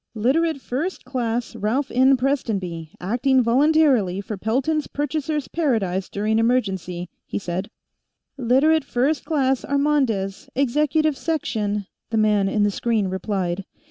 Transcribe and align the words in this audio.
"Literate 0.15 0.59
First 0.59 1.05
Class 1.05 1.55
Ralph 1.55 1.91
N. 1.91 2.17
Prestonby, 2.17 2.89
acting 2.99 3.43
voluntarily 3.43 4.19
for 4.19 4.35
Pelton's 4.35 4.87
Purchasers' 4.87 5.47
Paradise 5.47 6.09
during 6.09 6.39
emergency," 6.39 7.07
he 7.27 7.37
said. 7.37 7.69
"Literate 8.35 8.83
First 8.83 9.25
Class 9.25 9.63
Armandez, 9.63 10.49
Executive 10.55 11.15
Section," 11.15 11.85
the 12.09 12.17
man 12.17 12.49
in 12.49 12.63
the 12.63 12.71
screen 12.71 13.09
replied. 13.09 13.63